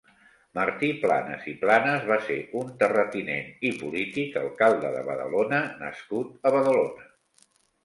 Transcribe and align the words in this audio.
Martí 0.59 0.87
Planas 1.01 1.43
i 1.51 1.53
Planas 1.63 2.07
va 2.11 2.17
ser 2.29 2.37
un 2.61 2.71
terratinent 2.85 3.53
i 3.71 3.75
polític, 3.83 4.41
alcalde 4.43 4.93
de 4.97 5.05
Badalona 5.13 5.63
nascut 5.85 6.35
a 6.51 6.57
Badalona. 6.59 7.09